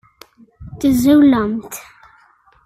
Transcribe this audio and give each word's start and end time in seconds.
Teẓẓullemt. 0.79 1.71